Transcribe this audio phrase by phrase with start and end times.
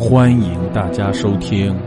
[0.00, 1.78] 欢迎大家收听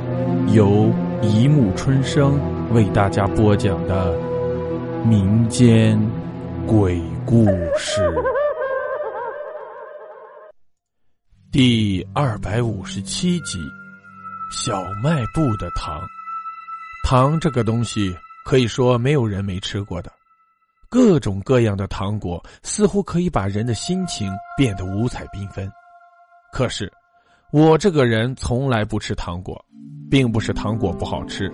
[0.54, 2.40] 由一木春生
[2.72, 4.16] 为大家播讲的
[5.04, 6.00] 民间
[6.68, 8.08] 鬼故事
[11.52, 13.58] 第二百五十七集：
[14.52, 16.00] 小卖部的糖。
[17.04, 20.12] 糖这个东西，可以说没有人没吃过的。
[20.88, 25.68] 各种各样的糖果，似乎可以把人的心情变得五彩缤纷。
[26.52, 26.92] 可是，
[27.54, 29.64] 我这个人从来不吃糖果，
[30.10, 31.54] 并不是糖果不好吃，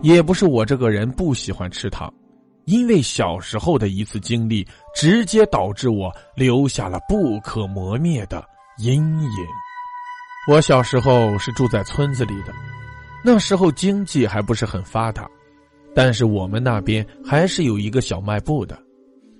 [0.00, 2.10] 也不是我这个人不喜欢吃糖，
[2.64, 8.42] 因为小时候的一次经历，直接导致我留下了不可磨灭的
[8.78, 9.46] 阴影。
[10.48, 12.54] 我小时候是住在村子里的，
[13.22, 15.28] 那时候经济还不是很发达。
[15.94, 18.78] 但是我们那边还是有一个小卖部的，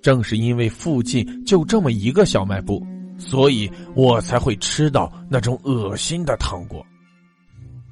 [0.03, 2.85] 正是因为附近就这么一个小卖部，
[3.17, 6.85] 所以我才会吃到那种恶心的糖果。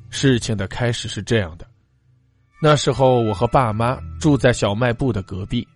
[0.10, 1.66] 事情的开始是这样的：
[2.62, 5.68] 那时候我和爸妈住在小卖部的隔壁，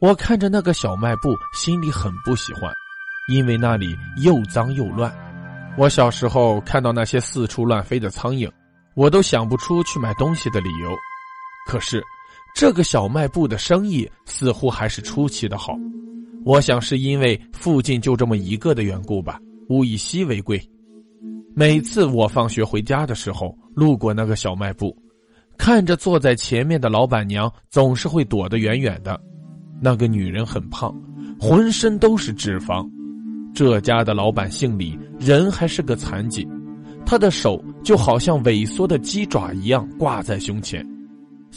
[0.00, 2.72] 我看着那个小卖部，心里很不喜欢，
[3.28, 5.14] 因为那里又脏又乱。
[5.76, 8.50] 我小时候看到那些四处乱飞的苍蝇，
[8.94, 10.90] 我都想不出去买东西的理由。
[11.66, 12.02] 可是，
[12.54, 15.76] 这个小卖部的生意似乎还是出奇的好。
[16.44, 19.40] 我想是因为附近就这么一个的缘故吧。
[19.68, 20.58] 物以稀为贵。
[21.54, 24.96] 每次我放学回家的时候，路过那个小卖部，
[25.58, 29.20] 看着坐在前面的老板娘，总是会躲得远远的。
[29.80, 30.94] 那个女人很胖，
[31.38, 32.88] 浑身都是脂肪。
[33.54, 36.48] 这家的老板姓李，人还是个残疾，
[37.04, 40.86] 他的手就好像萎缩的鸡爪一样挂在胸前。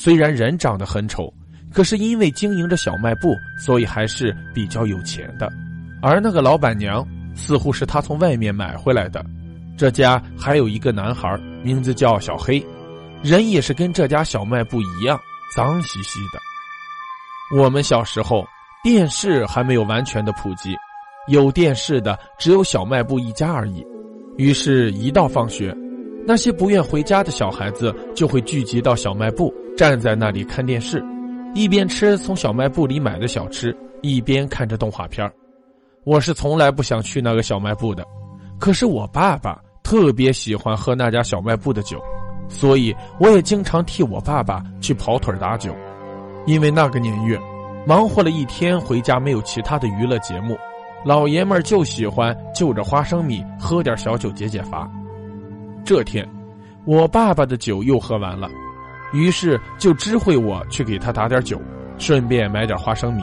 [0.03, 1.31] 虽然人长得很丑，
[1.71, 5.47] 可是因为经营着小卖部，所以还是比较有钱的。
[6.01, 9.23] 而那个老板娘似乎是他从外面买回来的。
[9.77, 12.65] 这家还有一个男孩，名字叫小黑，
[13.21, 15.19] 人也是跟这家小卖部一样
[15.55, 17.55] 脏兮兮的。
[17.55, 18.43] 我们小时候
[18.83, 20.75] 电视还没有完全的普及，
[21.27, 23.85] 有电视的只有小卖部一家而已。
[24.35, 25.77] 于是，一到放学，
[26.25, 29.53] 那些不愿回家的小孩子就会聚集到小卖部。
[29.77, 31.03] 站在那里看电视，
[31.55, 35.31] 一边吃从小卖部里买的小吃，一边看着动画片
[36.03, 38.05] 我是从来不想去那个小卖部的，
[38.59, 41.99] 可是我爸爸特别喜欢喝那家小卖部的酒，
[42.49, 45.73] 所以我也经常替我爸爸去跑腿打酒。
[46.45, 47.39] 因为那个年月，
[47.87, 50.57] 忙活了一天回家没有其他的娱乐节目，
[51.05, 54.89] 老爷们儿就喜欢就着花生米喝点小酒解解乏。
[55.91, 56.25] 这天，
[56.85, 58.49] 我爸爸的酒又喝完了。
[59.11, 61.61] 于是就知会我去给他打点酒，
[61.97, 63.21] 顺便买点花生米。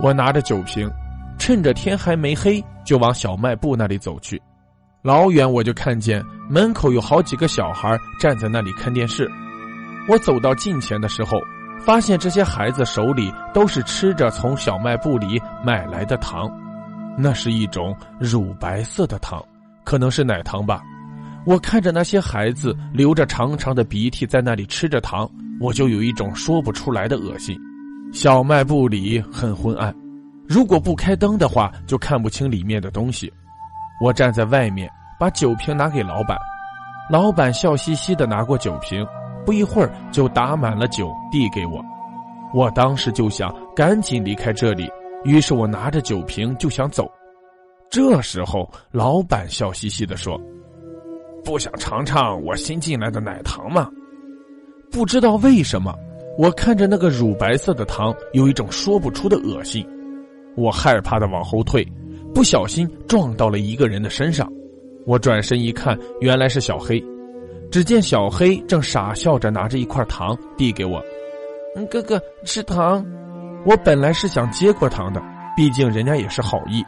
[0.00, 0.90] 我拿着酒瓶，
[1.38, 4.42] 趁着天还没黑，就往小卖部那里走去。
[5.02, 9.30] 老远我就看见门口有好几个小孩站在那里看电视。
[10.08, 11.40] 我走到近前的时候，
[11.78, 16.50] 发现这些孩子手里都是吃着从小卖部里买来的糖，
[17.16, 19.40] 那是一种乳白色的糖，
[19.84, 20.82] 可能是奶糖吧。
[21.48, 25.26] 我看着那些孩子流着长长的鼻涕在那里吃着糖，
[25.58, 27.58] 我就有一种说不出来的恶心。
[28.12, 29.94] 小卖部里很昏暗，
[30.46, 33.32] 如果不开灯的话，就看不清里面的东西。
[33.98, 36.36] 我站在外面，把酒瓶拿给老板，
[37.10, 39.02] 老板笑嘻嘻的拿过酒瓶，
[39.46, 41.82] 不一会儿就打满了酒递给我。
[42.52, 44.86] 我当时就想赶紧离开这里，
[45.24, 47.10] 于是我拿着酒瓶就想走。
[47.90, 50.38] 这时候，老板笑嘻嘻的说。
[51.44, 53.88] 不想尝尝我新进来的奶糖吗？
[54.90, 55.94] 不知道为什么，
[56.38, 59.86] 我看着那个乳白色的糖，有一种说不出的恶心。
[60.56, 61.86] 我害怕的往后退，
[62.34, 64.50] 不小心撞到了一个人的身上。
[65.06, 67.02] 我转身一看，原来是小黑。
[67.70, 71.02] 只见小黑正傻笑着拿着一块糖递给我
[71.76, 73.04] ：“嗯，哥哥吃糖。”
[73.66, 75.22] 我本来是想接过糖的，
[75.56, 76.82] 毕竟人家也是好意。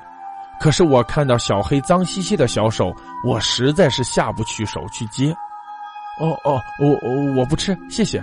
[0.61, 2.95] 可是我看到小黑脏兮兮的小手，
[3.25, 5.35] 我实在是下不去手去接。
[6.21, 8.23] 哦哦，我我我不吃，谢谢。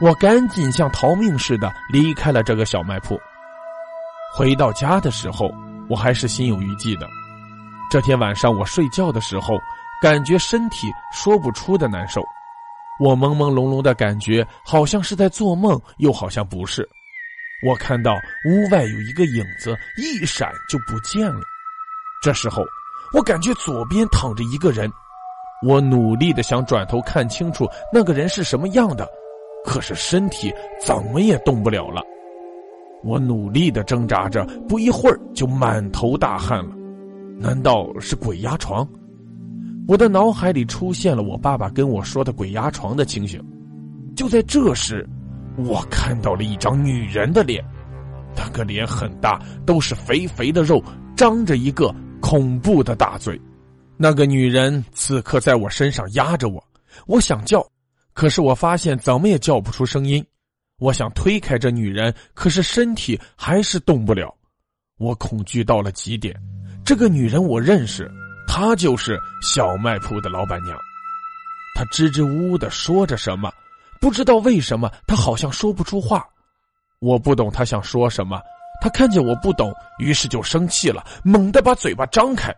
[0.00, 3.20] 我赶紧像逃命似的离开了这个小卖铺。
[4.34, 5.50] 回到家的时候，
[5.88, 7.06] 我还是心有余悸的。
[7.90, 9.58] 这天晚上我睡觉的时候，
[10.00, 12.22] 感觉身体说不出的难受。
[12.98, 16.88] 我朦朦胧胧的感觉，好像是在做梦，又好像不是。
[17.66, 18.14] 我看到
[18.46, 21.40] 屋外有一个影子，一闪就不见了。
[22.26, 22.64] 这时候，
[23.12, 24.92] 我感觉左边躺着一个人，
[25.64, 29.08] 我努力的想转头看清楚那个人是什么样的，
[29.64, 30.52] 可是身体
[30.84, 32.02] 怎么也动不了了。
[33.04, 36.74] 我努力的挣扎着，不一会儿就满头大汗了。
[37.38, 38.84] 难道是鬼压床？
[39.86, 43.40] 我的脑海里出现了我爸爸跟我说的鬼压床的情形。
[44.16, 45.08] 就在这时，
[45.56, 47.64] 我看到了一张女人的脸，
[48.34, 50.82] 那个脸很大，都是肥肥的肉，
[51.16, 51.94] 张着一个
[52.28, 53.40] 恐怖的大嘴。
[53.96, 56.62] 那个女人此刻在我身上压着我，
[57.06, 57.64] 我想叫，
[58.14, 60.26] 可是我发现怎么也叫不出声音。
[60.80, 64.34] 我想推开这女人，可是身体还是动不了。
[64.98, 66.34] 我恐惧到了极点。
[66.84, 68.10] 这个女人我认识，
[68.48, 70.76] 她就是小卖铺的老板娘。
[71.76, 73.52] 她支支吾吾的说着什么，
[74.00, 76.26] 不知道为什么她好像说不出话。
[76.98, 78.42] 我不懂她想说什么。
[78.80, 82.54] 他看见我不懂，于是就生气了，猛地把嘴巴张开。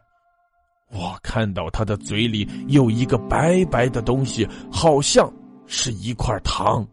[0.91, 5.31] 我看到他的嘴里有一个白白的东西，好像
[5.67, 6.87] 是一块糖。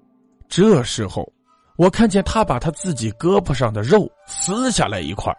[0.50, 1.28] 这时候，
[1.78, 5.34] 我看见他把他自己胳膊上的肉撕下来一块，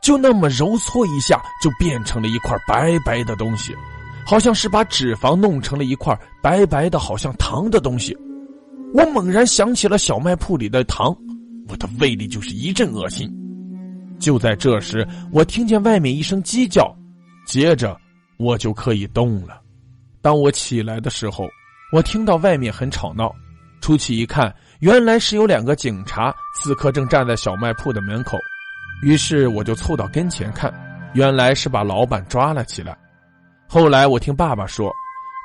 [0.00, 3.74] 就那么揉搓一下，就变成了一块白白的东西，
[4.24, 8.16] 好像是把脂肪弄成了一块白白的，好像糖的东西。
[8.94, 11.16] 我猛然想起了小卖铺里的糖，
[11.68, 13.30] 我的胃里就是一阵恶心。
[14.18, 16.94] 就在这时，我听见外面一声鸡叫，
[17.46, 17.98] 接着
[18.38, 19.60] 我就可以动了。
[20.20, 21.48] 当我起来的时候，
[21.92, 23.34] 我听到外面很吵闹。
[23.80, 28.38] 出去一看，原来是有两个警察，此刻正站在小卖铺的门口。
[29.02, 30.72] 于是我就凑到跟前看，
[31.14, 32.96] 原来是把老板抓了起来。
[33.66, 34.92] 后来我听爸爸说，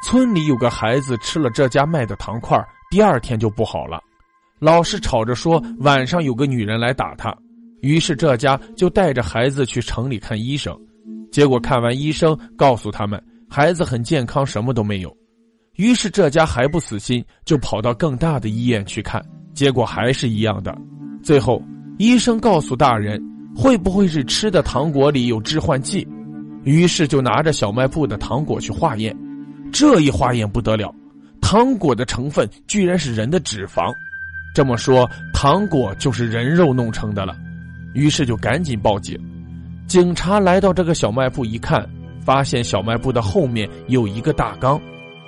[0.04, 4.00] 村里有个孩子吃了这家卖的糖块，第二天就不好了，
[4.60, 7.36] 老是吵着说晚上有个女人来打他。
[7.82, 10.76] 于是这家就带着孩子去城里看医生，
[11.32, 15.16] 结果看完医生告诉他们，孩子很健康，什么都没有。
[15.76, 19.24] 于是这家还不死心，就跑到更大的医院去看，
[19.54, 20.76] 结果还是一样的。
[21.22, 21.62] 最后
[22.00, 23.22] 医生告诉大人，
[23.56, 26.08] 会不会是吃的糖果里有致幻剂？
[26.64, 29.16] 于是就拿着小卖部的糖果去化验，
[29.72, 30.92] 这一化验不得了，
[31.42, 33.94] 糖果的成分居然是人的脂肪。
[34.58, 37.38] 这么说，糖果就是人肉弄成的了。
[37.94, 39.16] 于是就赶紧报警。
[39.86, 41.88] 警察来到这个小卖部一看，
[42.26, 44.82] 发现小卖部的后面有一个大缸。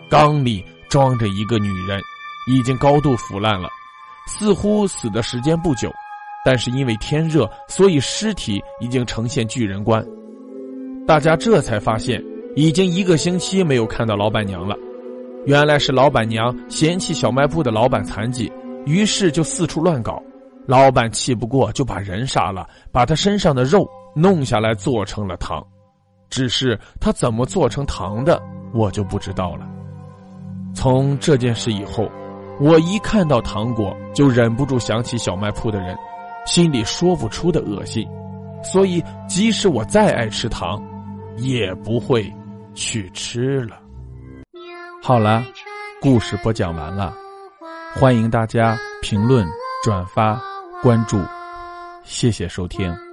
[0.09, 2.01] 缸里装着一个女人，
[2.49, 3.69] 已经高度腐烂了，
[4.25, 5.91] 似乎死的时间不久，
[6.43, 10.03] 但是因为天热，所以尸体已经呈现巨人观。
[11.05, 12.19] 大家这才发现，
[12.55, 14.75] 已经一个星期没有看到老板娘了。
[15.45, 18.51] 原来是老板娘嫌弃小卖部的老板残疾，
[18.85, 20.21] 于是就四处乱搞。
[20.65, 25.65] 老板气不过，就把人杀了，把他身上的肉弄下来做成了糖。
[26.29, 28.39] 只是他怎么做成糖的，
[28.71, 29.67] 我就不知道了。
[30.75, 32.07] 从这件事以后，
[32.59, 35.97] 我一看到糖果就忍不住想起小卖铺的人，
[36.45, 38.07] 心里说不出的恶心，
[38.63, 40.79] 所以即使我再爱吃糖，
[41.37, 42.31] 也不会
[42.75, 43.79] 去吃了。
[45.01, 45.43] 好了，
[45.99, 47.11] 故事播讲完了，
[47.95, 49.45] 欢迎大家评论、
[49.83, 50.39] 转发、
[50.81, 51.19] 关注，
[52.03, 53.08] 谢谢收听。